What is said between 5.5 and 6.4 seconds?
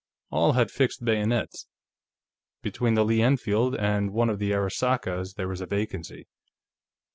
a vacancy.